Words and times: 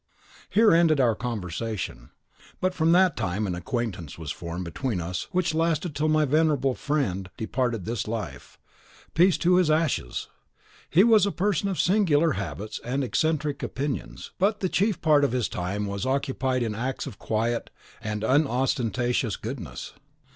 Here 0.49 0.71
ended 0.71 0.99
our 0.99 1.13
conversation; 1.13 2.09
but 2.59 2.73
from 2.73 2.91
that 2.91 3.15
time 3.15 3.45
an 3.45 3.53
acquaintance 3.53 4.17
was 4.17 4.31
formed 4.31 4.65
between 4.65 4.99
us 4.99 5.27
which 5.31 5.53
lasted 5.53 5.93
till 5.93 6.07
my 6.07 6.25
venerable 6.25 6.73
friend 6.73 7.29
departed 7.37 7.85
this 7.85 8.07
life. 8.07 8.57
Peace 9.13 9.37
to 9.37 9.57
his 9.57 9.69
ashes! 9.69 10.27
He 10.89 11.03
was 11.03 11.27
a 11.27 11.31
person 11.31 11.69
of 11.69 11.79
singular 11.79 12.31
habits 12.31 12.79
and 12.83 13.03
eccentric 13.03 13.61
opinions; 13.61 14.31
but 14.39 14.59
the 14.59 14.69
chief 14.69 14.99
part 15.01 15.23
of 15.23 15.33
his 15.33 15.47
time 15.47 15.85
was 15.85 16.03
occupied 16.03 16.63
in 16.63 16.73
acts 16.73 17.05
of 17.05 17.19
quiet 17.19 17.69
and 18.01 18.23
unostentatious 18.23 19.35
goodness. 19.35 19.93